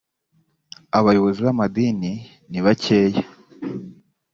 abayobozi 0.97 1.39
b 1.45 1.47
‘amadini 1.53 2.13
nibakeya. 2.49 3.23